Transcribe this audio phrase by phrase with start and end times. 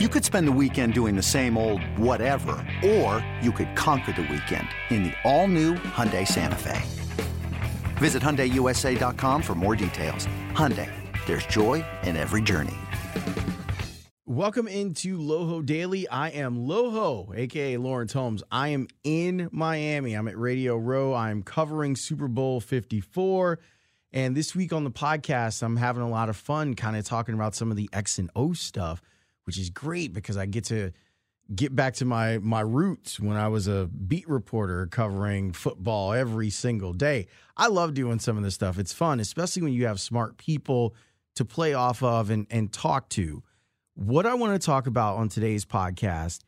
[0.00, 4.22] You could spend the weekend doing the same old whatever, or you could conquer the
[4.22, 6.82] weekend in the all-new Hyundai Santa Fe.
[7.98, 10.26] Visit HyundaiUSA.com for more details.
[10.50, 10.90] Hyundai,
[11.26, 12.74] there's joy in every journey.
[14.26, 16.08] Welcome into Loho Daily.
[16.08, 18.42] I am Loho, aka Lawrence Holmes.
[18.50, 20.14] I am in Miami.
[20.14, 21.14] I'm at Radio Row.
[21.14, 23.60] I'm covering Super Bowl 54.
[24.12, 27.36] And this week on the podcast, I'm having a lot of fun kind of talking
[27.36, 29.00] about some of the X and O stuff
[29.44, 30.92] which is great because I get to
[31.54, 36.50] get back to my my roots when I was a beat reporter covering football every
[36.50, 37.26] single day.
[37.56, 38.78] I love doing some of this stuff.
[38.78, 40.94] It's fun, especially when you have smart people
[41.36, 43.42] to play off of and and talk to.
[43.94, 46.40] What I want to talk about on today's podcast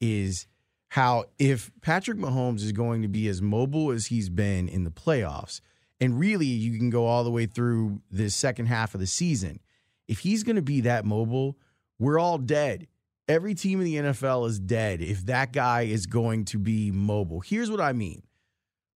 [0.00, 0.46] is
[0.88, 4.90] how if Patrick Mahomes is going to be as mobile as he's been in the
[4.90, 5.60] playoffs,
[6.00, 9.60] and really you can go all the way through the second half of the season,
[10.06, 11.58] if he's going to be that mobile,
[11.98, 12.86] we're all dead.
[13.26, 17.40] Every team in the NFL is dead if that guy is going to be mobile.
[17.40, 18.22] Here's what I mean.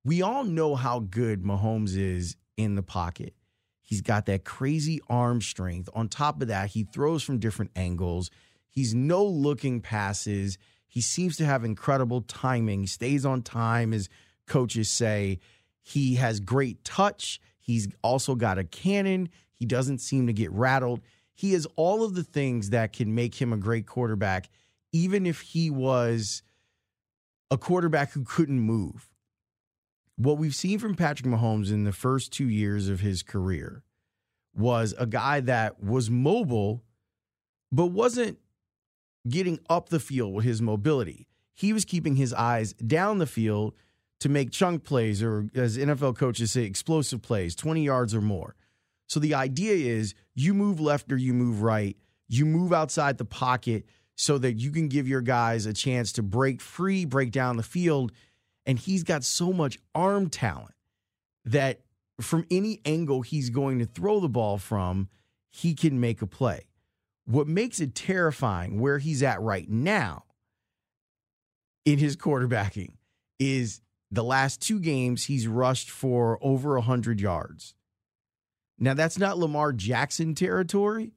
[0.04, 3.34] We all know how good Mahomes is in the pocket.
[3.80, 5.88] He's got that crazy arm strength.
[5.94, 8.30] On top of that, he throws from different angles.
[8.68, 10.58] He's no looking passes.
[10.86, 12.86] He seems to have incredible timing.
[12.86, 14.10] Stays on time, as
[14.46, 15.38] coaches say.
[15.80, 17.40] He has great touch.
[17.58, 19.30] He's also got a cannon.
[19.54, 21.00] He doesn't seem to get rattled.
[21.38, 24.50] He has all of the things that can make him a great quarterback,
[24.92, 26.42] even if he was
[27.48, 29.08] a quarterback who couldn't move.
[30.16, 33.84] What we've seen from Patrick Mahomes in the first two years of his career
[34.52, 36.82] was a guy that was mobile,
[37.70, 38.40] but wasn't
[39.28, 41.28] getting up the field with his mobility.
[41.54, 43.74] He was keeping his eyes down the field
[44.18, 48.56] to make chunk plays, or as NFL coaches say, explosive plays, 20 yards or more.
[49.08, 51.96] So the idea is you move left or you move right,
[52.28, 56.22] you move outside the pocket so that you can give your guys a chance to
[56.22, 58.12] break free, break down the field.
[58.66, 60.74] And he's got so much arm talent
[61.46, 61.80] that
[62.20, 65.08] from any angle he's going to throw the ball from,
[65.50, 66.66] he can make a play.
[67.24, 70.24] What makes it terrifying where he's at right now
[71.86, 72.92] in his quarterbacking
[73.38, 73.80] is
[74.10, 77.74] the last two games he's rushed for over 100 yards.
[78.78, 81.12] Now that's not Lamar Jackson territory,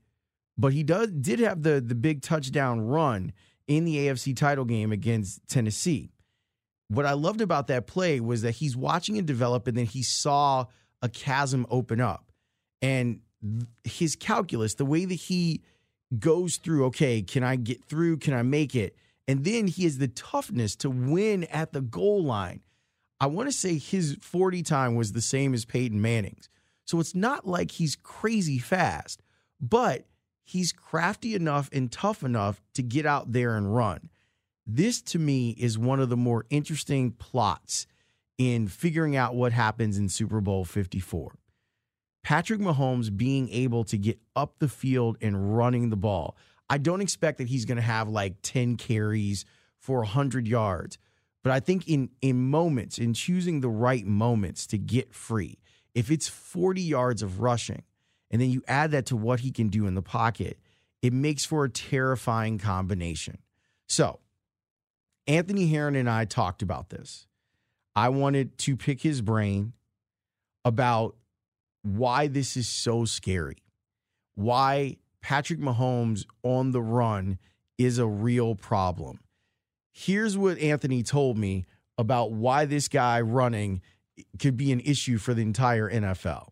[0.58, 3.34] but he does did have the the big touchdown run
[3.68, 6.12] in the AFC title game against Tennessee.
[6.88, 10.04] What I loved about that play was that he's watching it develop and then he
[10.04, 10.66] saw
[11.02, 12.32] a chasm open up.
[12.82, 13.22] And
[13.84, 15.62] his calculus, the way that he
[16.20, 18.18] goes through, okay, can I get through?
[18.18, 18.96] Can I make it?
[19.28, 22.62] And then he has the toughness to win at the goal line.
[23.20, 26.50] I want to say his 40 time was the same as Peyton Manning's.
[26.86, 29.22] So it's not like he's crazy fast,
[29.60, 30.06] but
[30.44, 34.10] he's crafty enough and tough enough to get out there and run.
[34.66, 37.88] This to me is one of the more interesting plots
[38.38, 41.36] in figuring out what happens in Super Bowl 54.
[42.24, 46.36] Patrick Mahomes being able to get up the field and running the ball.
[46.70, 49.46] I don't expect that he's going to have like 10 carries
[49.80, 50.98] for 100 yards,
[51.44, 55.58] but I think in in moments in choosing the right moments to get free
[55.94, 57.84] if it's 40 yards of rushing
[58.30, 60.58] and then you add that to what he can do in the pocket,
[61.02, 63.38] it makes for a terrifying combination.
[63.88, 64.20] So,
[65.28, 67.28] Anthony Herron and I talked about this.
[67.96, 69.74] I wanted to pick his brain
[70.64, 71.16] about
[71.84, 73.58] why this is so scary,
[74.36, 77.38] why Patrick Mahomes on the run
[77.78, 79.20] is a real problem.
[79.92, 81.66] Here's what Anthony told me
[81.98, 83.82] about why this guy running
[84.40, 86.50] could be an issue for the entire NFL.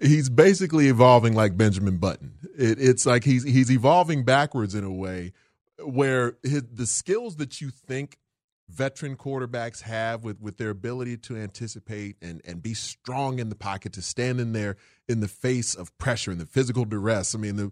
[0.00, 2.34] He's basically evolving like Benjamin Button.
[2.56, 5.32] It, it's like he's he's evolving backwards in a way
[5.82, 8.18] where his, the skills that you think
[8.68, 13.54] veteran quarterbacks have with, with their ability to anticipate and, and be strong in the
[13.54, 14.76] pocket, to stand in there
[15.08, 17.34] in the face of pressure and the physical duress.
[17.34, 17.70] I mean, the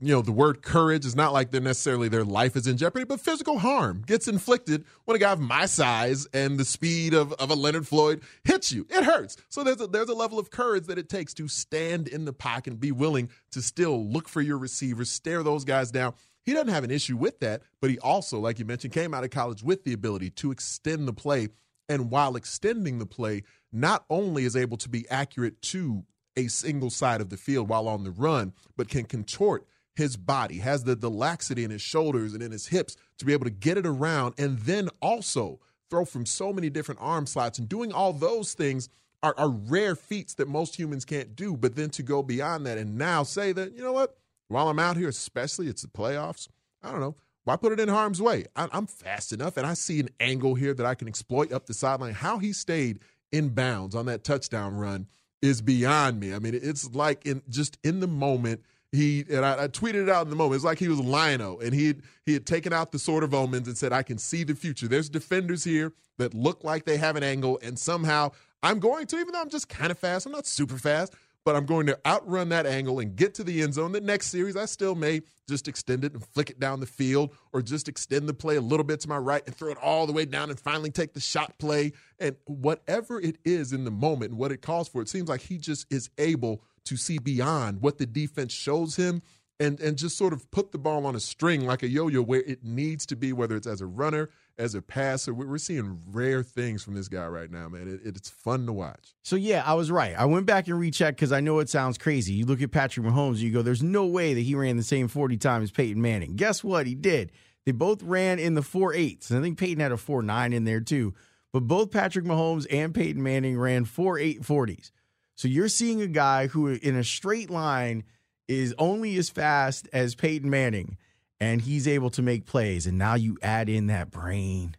[0.00, 3.04] you know, the word courage is not like they're necessarily their life is in jeopardy,
[3.04, 7.32] but physical harm gets inflicted when a guy of my size and the speed of,
[7.34, 8.86] of a Leonard Floyd hits you.
[8.90, 9.36] It hurts.
[9.48, 12.32] So there's a, there's a level of courage that it takes to stand in the
[12.32, 16.14] pocket and be willing to still look for your receivers, stare those guys down.
[16.44, 19.24] He doesn't have an issue with that, but he also, like you mentioned, came out
[19.24, 21.48] of college with the ability to extend the play.
[21.88, 23.42] And while extending the play,
[23.72, 26.04] not only is able to be accurate to
[26.36, 30.58] a single side of the field while on the run, but can contort his body,
[30.58, 33.50] has the, the laxity in his shoulders and in his hips to be able to
[33.50, 37.58] get it around and then also throw from so many different arm slots.
[37.58, 38.88] And doing all those things
[39.22, 41.56] are, are rare feats that most humans can't do.
[41.56, 44.16] But then to go beyond that and now say that, you know what,
[44.48, 46.48] while I'm out here, especially it's the playoffs,
[46.82, 47.16] I don't know.
[47.44, 48.46] Why put it in harm's way?
[48.56, 51.66] I, I'm fast enough, and I see an angle here that I can exploit up
[51.66, 52.14] the sideline.
[52.14, 53.00] How he stayed
[53.32, 55.06] in bounds on that touchdown run
[55.44, 56.34] is beyond me.
[56.34, 58.62] I mean, it's like in just in the moment.
[58.92, 60.56] He and I, I tweeted it out in the moment.
[60.56, 63.34] It's like he was Lion-O, and he had, he had taken out the Sword of
[63.34, 66.96] Omens and said, "I can see the future." There's defenders here that look like they
[66.96, 68.30] have an angle, and somehow
[68.62, 70.26] I'm going to, even though I'm just kind of fast.
[70.26, 71.12] I'm not super fast
[71.44, 73.92] but I'm going to outrun that angle and get to the end zone.
[73.92, 77.34] The next series, I still may just extend it and flick it down the field
[77.52, 80.06] or just extend the play a little bit to my right and throw it all
[80.06, 81.92] the way down and finally take the shot play.
[82.18, 85.42] And whatever it is in the moment and what it calls for, it seems like
[85.42, 89.22] he just is able to see beyond what the defense shows him
[89.60, 92.42] and and just sort of put the ball on a string like a yo-yo where
[92.42, 95.32] it needs to be, whether it's as a runner, as a passer.
[95.32, 97.88] We're seeing rare things from this guy right now, man.
[97.88, 99.14] It, it's fun to watch.
[99.22, 100.14] So yeah, I was right.
[100.18, 102.32] I went back and rechecked because I know it sounds crazy.
[102.32, 105.08] You look at Patrick Mahomes, you go, "There's no way that he ran the same
[105.08, 106.86] 40 times Peyton Manning." Guess what?
[106.86, 107.30] He did.
[107.64, 109.30] They both ran in the four eights.
[109.30, 111.14] I think Peyton had a four nine in there too.
[111.52, 114.90] But both Patrick Mahomes and Peyton Manning ran four eight 40s.
[115.36, 118.04] So you're seeing a guy who, in a straight line
[118.48, 120.96] is only as fast as Peyton Manning,
[121.40, 122.86] and he's able to make plays.
[122.86, 124.76] And now you add in that brain,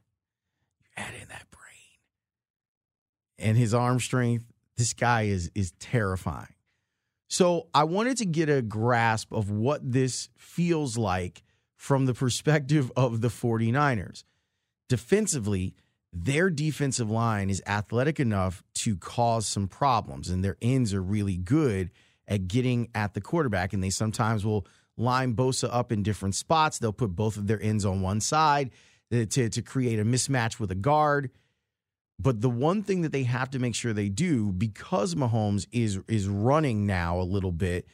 [0.80, 2.00] you add in that brain,
[3.38, 4.46] and his arm strength.
[4.78, 6.54] This guy is is terrifying.
[7.28, 11.44] So I wanted to get a grasp of what this feels like
[11.76, 14.24] from the perspective of the 49ers.
[14.88, 15.74] Defensively,
[16.14, 21.38] their defensive line is athletic enough to cause some problems, and their ends are really
[21.38, 21.92] good
[22.28, 23.74] at getting at the quarterback.
[23.74, 24.66] And they sometimes will
[24.98, 26.80] line Bosa up in different spots.
[26.80, 28.72] They'll put both of their ends on one side
[29.12, 31.32] uh, to, to create a mismatch with a guard.
[32.18, 36.00] But the one thing that they have to make sure they do, because Mahomes is
[36.08, 37.88] is running now a little bit,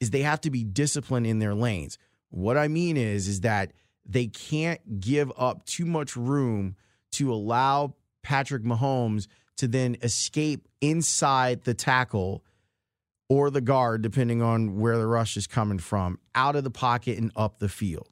[0.00, 1.96] is they have to be disciplined in their lanes.
[2.30, 3.72] What I mean is, is that
[4.04, 6.74] they can't give up too much room
[7.12, 9.28] to allow Patrick Mahomes
[9.58, 12.44] to then escape inside the tackle
[13.30, 17.16] or the guard, depending on where the rush is coming from, out of the pocket
[17.16, 18.08] and up the field.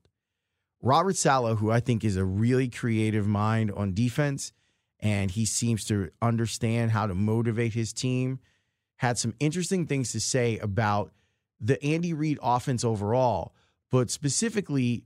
[0.80, 4.52] Robert Saleh, who I think is a really creative mind on defense,
[5.00, 8.38] and he seems to understand how to motivate his team,
[8.98, 11.12] had some interesting things to say about
[11.60, 13.52] the Andy Reid offense overall,
[13.90, 15.02] but specifically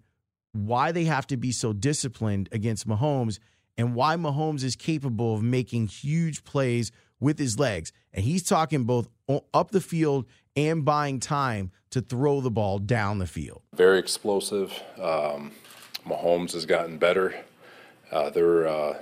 [0.53, 3.38] why they have to be so disciplined against Mahomes
[3.76, 7.92] and why Mahomes is capable of making huge plays with his legs.
[8.12, 9.08] And he's talking both
[9.54, 10.26] up the field
[10.56, 13.62] and buying time to throw the ball down the field.
[13.74, 14.82] Very explosive.
[15.00, 15.52] Um,
[16.06, 17.34] Mahomes has gotten better.
[18.10, 18.98] Uh, they're uh,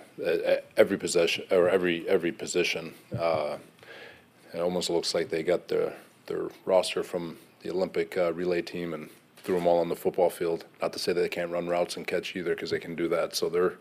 [0.76, 2.94] every possession or every every position.
[3.18, 3.56] Uh,
[4.54, 5.94] it almost looks like they got their
[6.26, 9.10] their roster from the Olympic uh, relay team and
[9.42, 10.64] threw them all on the football field.
[10.80, 13.08] Not to say that they can't run routes and catch either, because they can do
[13.08, 13.34] that.
[13.34, 13.74] So they're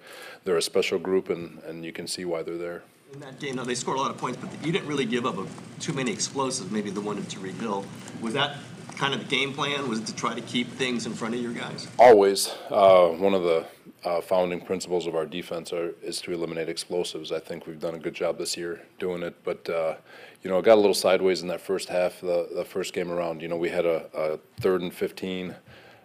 [0.44, 2.83] they're a special group, and, and you can see why they're there
[3.13, 5.25] in that game, now they scored a lot of points, but you didn't really give
[5.25, 5.45] up a,
[5.79, 7.85] too many explosives, maybe the one to Tyreek Hill.
[8.21, 8.57] Was that
[8.97, 9.88] kind of the game plan?
[9.89, 11.88] Was it to try to keep things in front of your guys?
[11.97, 12.53] Always.
[12.69, 13.65] Uh, one of the
[14.06, 17.31] uh, founding principles of our defense are, is to eliminate explosives.
[17.31, 19.96] I think we've done a good job this year doing it, but uh,
[20.42, 23.12] you know, it got a little sideways in that first half, the, the first game
[23.12, 23.42] around.
[23.42, 25.54] You know, we had a, a third and 15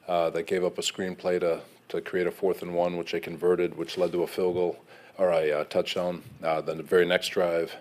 [0.09, 3.21] uh, that gave up a screenplay to, to create a fourth and one, which they
[3.21, 4.79] converted, which led to a field goal
[5.19, 6.23] or a touchdown.
[6.43, 7.75] Uh, then the very next drive,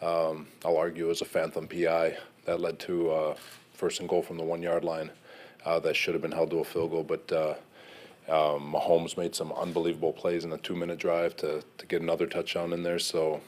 [0.00, 3.36] um, I'll argue, was a phantom PI that led to uh,
[3.74, 5.10] first and goal from the one yard line.
[5.64, 7.30] Uh, that should have been held to a field goal, but
[8.28, 12.26] um, Mahomes made some unbelievable plays in a two minute drive to, to get another
[12.26, 12.98] touchdown in there.
[12.98, 13.40] So,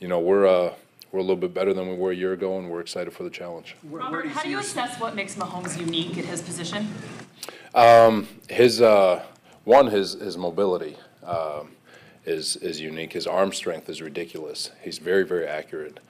[0.00, 0.74] you know, we're uh,
[1.12, 3.22] we're a little bit better than we were a year ago, and we're excited for
[3.22, 3.76] the challenge.
[3.84, 6.88] Robert, how do you assess what makes Mahomes unique at his position?
[7.74, 9.22] Um, his uh,
[9.64, 10.96] one, his his mobility.
[11.22, 11.70] Um,
[12.26, 13.12] is is unique.
[13.12, 14.70] His arm strength is ridiculous.
[14.82, 16.00] He's very very accurate.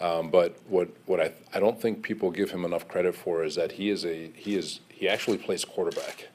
[0.00, 3.54] Um, but what what I I don't think people give him enough credit for is
[3.56, 6.28] that he is a he is he actually plays quarterback.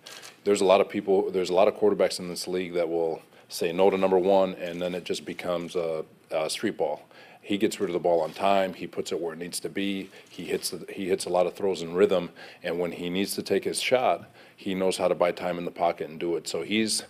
[0.44, 1.32] There's a lot of people.
[1.32, 4.56] There's a lot of quarterbacks in this league that will say no to number one,
[4.56, 7.02] and then it just becomes a, a street ball.
[7.42, 8.74] He gets rid of the ball on time.
[8.74, 10.10] He puts it where it needs to be.
[10.30, 12.30] He hits the, he hits a lot of throws in rhythm,
[12.64, 15.66] and when he needs to take his shot, he knows how to buy time in
[15.66, 16.48] the pocket and do it.
[16.48, 17.04] So he's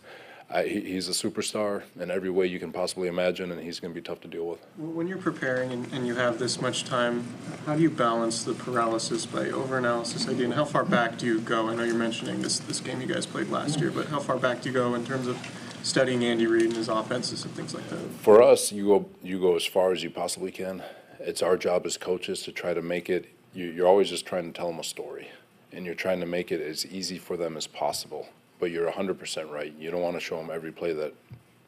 [0.52, 3.94] I, he, he's a superstar in every way you can possibly imagine, and he's going
[3.94, 4.60] to be tough to deal with.
[4.78, 7.28] When you're preparing and, and you have this much time,
[7.68, 11.40] how do you balance the paralysis by overanalysis idea, and how far back do you
[11.40, 11.70] go?
[11.70, 14.38] I know you're mentioning this this game you guys played last year, but how far
[14.38, 15.38] back do you go in terms of
[15.84, 18.00] studying Andy Reid and his offenses and things like that?
[18.22, 20.82] For us, you go you go as far as you possibly can.
[21.20, 23.28] It's our job as coaches to try to make it.
[23.54, 25.30] You, you're always just trying to tell them a story,
[25.72, 29.52] and you're trying to make it as easy for them as possible but you're 100%
[29.52, 29.74] right.
[29.80, 31.14] You don't want to show them every play that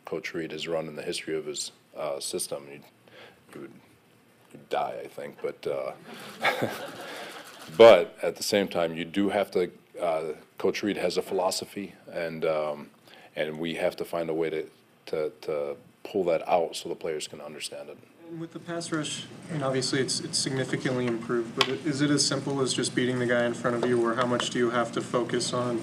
[0.06, 2.68] Coach Reid has run in the history of his uh, system.
[2.72, 2.80] You,
[3.54, 3.72] you would
[4.52, 5.38] you'd die, I think.
[5.42, 5.92] But uh,
[7.78, 9.72] but at the same time, you do have to.
[10.00, 12.90] Uh, Coach Reid has a philosophy, and um,
[13.36, 14.66] and we have to find a way to,
[15.08, 17.98] to to pull that out so the players can understand it.
[18.30, 22.10] And with the pass rush, I mean, obviously it's it's significantly improved, but is it
[22.10, 24.60] as simple as just beating the guy in front of you, or how much do
[24.60, 25.82] you have to focus on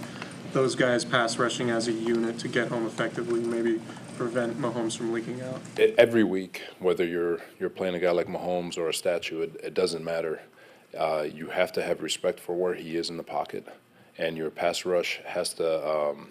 [0.52, 3.80] those guys pass rushing as a unit to get home effectively, maybe
[4.16, 5.60] prevent Mahomes from leaking out?
[5.96, 9.74] Every week, whether you're you're playing a guy like Mahomes or a statue, it, it
[9.74, 10.40] doesn't matter.
[10.98, 13.66] Uh, you have to have respect for where he is in the pocket,
[14.16, 16.30] and your pass rush has to um,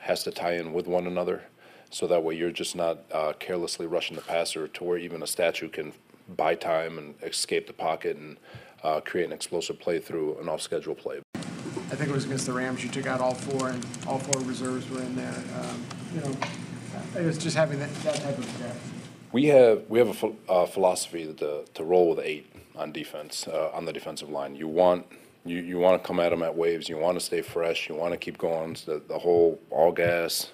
[0.00, 1.42] has to tie in with one another,
[1.90, 5.26] so that way you're just not uh, carelessly rushing the passer to where even a
[5.26, 5.92] statue can
[6.36, 8.36] buy time and escape the pocket and
[8.84, 11.20] uh, create an explosive play through an off-schedule play.
[11.90, 12.84] I think it was against the Rams.
[12.84, 15.34] You took out all four, and all four reserves were in there.
[15.60, 16.36] Um, you know,
[17.18, 18.92] it was just having that, that type of depth.
[19.32, 23.48] We have we have a ph- uh, philosophy to to roll with eight on defense
[23.48, 24.54] uh, on the defensive line.
[24.54, 25.06] You want
[25.44, 26.88] you, you want to come at them at waves.
[26.88, 27.88] You want to stay fresh.
[27.88, 28.76] You want to keep going.
[28.86, 30.52] The, the whole all gas,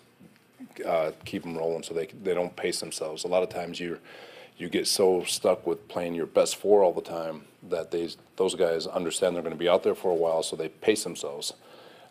[0.87, 3.25] uh, keep them rolling so they they don't pace themselves.
[3.25, 3.99] A lot of times you
[4.59, 8.55] you get so stuck with playing your best four all the time that they those
[8.55, 11.53] guys understand they're going to be out there for a while, so they pace themselves.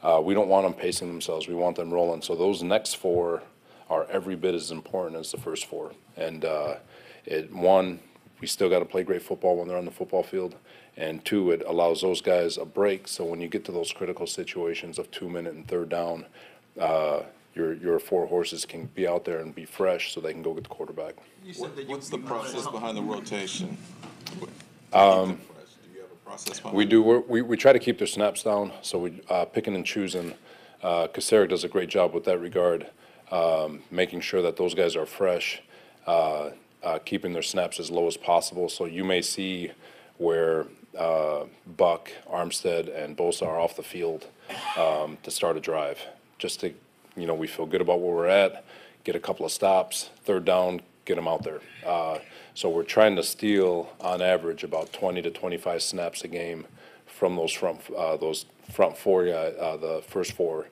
[0.03, 1.47] Uh, we don't want them pacing themselves.
[1.47, 2.21] We want them rolling.
[2.21, 3.41] So those next four
[3.89, 5.93] are every bit as important as the first four.
[6.15, 6.75] And uh,
[7.25, 7.99] it one,
[8.39, 10.55] we still got to play great football when they're on the football field,
[10.97, 13.07] and two, it allows those guys a break.
[13.07, 16.25] So when you get to those critical situations of two minute and third down,
[16.79, 17.21] uh,
[17.55, 20.53] your your four horses can be out there and be fresh, so they can go
[20.53, 21.15] get the quarterback.
[21.43, 23.77] You said that you- What's the you wanted process to- behind the rotation?
[24.93, 27.01] Um, Do you have a process behind We do.
[27.01, 30.33] We're, we we try to keep their snaps down, so we uh, picking and choosing.
[30.83, 32.87] Uh, Kocurek does a great job with that regard,
[33.31, 35.61] um, making sure that those guys are fresh,
[36.05, 36.51] uh,
[36.83, 38.69] uh, keeping their snaps as low as possible.
[38.69, 39.71] So you may see
[40.17, 41.45] where uh,
[41.77, 44.27] Buck, Armstead, and Bosa are off the field
[44.77, 45.99] um, to start a drive,
[46.37, 46.73] just to
[47.15, 48.65] you know we feel good about where we're at,
[49.03, 51.61] get a couple of stops, third down, get them out there.
[51.85, 52.19] Uh,
[52.53, 56.65] so we're trying to steal, on average, about 20 to 25 snaps a game
[57.05, 60.67] from those front uh, those front four, guy- uh, the first four,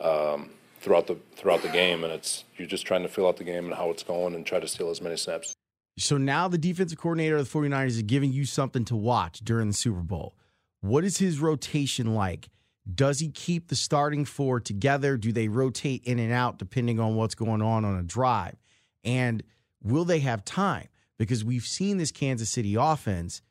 [0.00, 3.44] um, throughout the throughout the game, and it's you're just trying to fill out the
[3.44, 5.54] game and how it's going and try to steal as many snaps.
[5.98, 9.68] So now the defensive coordinator of the 49ers is giving you something to watch during
[9.68, 10.34] the Super Bowl.
[10.80, 12.48] What is his rotation like?
[12.92, 15.16] Does he keep the starting four together?
[15.16, 18.56] Do they rotate in and out depending on what's going on on a drive?
[19.04, 19.42] And
[19.82, 20.88] will they have time?
[21.18, 23.42] Because we've seen this Kansas City offense,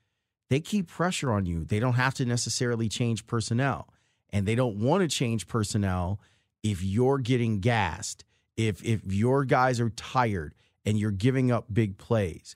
[0.50, 1.64] they keep pressure on you.
[1.64, 3.88] They don't have to necessarily change personnel.
[4.32, 6.20] And they don't want to change personnel
[6.64, 8.26] if you're getting gassed,
[8.58, 10.54] if if your guys are tired
[10.86, 12.56] and you're giving up big plays.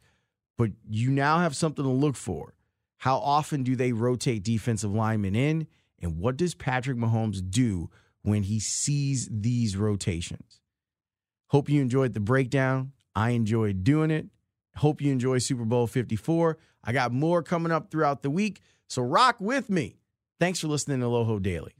[0.58, 2.54] But you now have something to look for.
[2.98, 5.68] How often do they rotate defensive linemen in?
[6.04, 7.90] And what does Patrick Mahomes do
[8.22, 10.60] when he sees these rotations?
[11.48, 12.92] Hope you enjoyed the breakdown.
[13.16, 14.28] I enjoyed doing it.
[14.76, 16.58] Hope you enjoy Super Bowl 54.
[16.84, 19.98] I got more coming up throughout the week, so rock with me.
[20.40, 21.74] Thanks for listening to Loho Daily.